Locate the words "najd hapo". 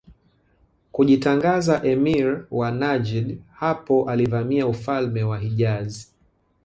2.71-4.09